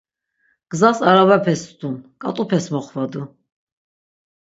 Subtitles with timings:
[0.69, 3.23] Gzas arabape stun, ǩat̆upes moxvadu.